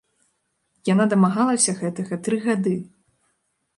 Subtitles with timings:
[0.93, 2.75] Яна дамагалася гэтага тры гады.